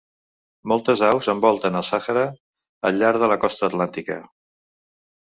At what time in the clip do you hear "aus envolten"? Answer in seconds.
1.07-1.75